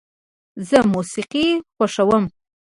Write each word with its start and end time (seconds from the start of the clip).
زه 0.67 0.77
موسیقي 0.93 1.47
خوښوم. 1.75 2.23